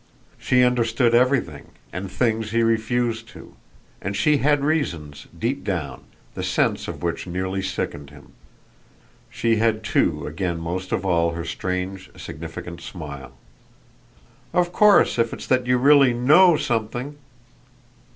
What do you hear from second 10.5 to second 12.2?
most of all her strange